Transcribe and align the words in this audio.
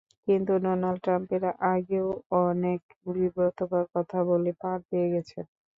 কিন্তু 0.27 0.51
ডোনাল্ড 0.63 0.99
ট্রাম্পের 1.03 1.43
আগেও 1.71 2.07
অনেক 2.41 2.79
বিব্রতকর 3.07 3.83
কথা 3.95 4.19
বলে 4.29 4.51
পার 4.61 4.79
পেয়ে 4.89 5.07
গেছেন। 5.13 5.45